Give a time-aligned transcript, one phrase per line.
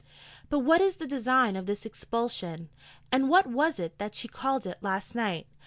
[0.49, 2.69] But what is the design of this expulsion?
[3.11, 5.45] And what was it that she called it last night?